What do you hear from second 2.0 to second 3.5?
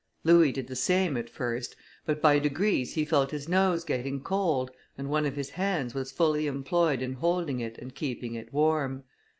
but by degrees he felt his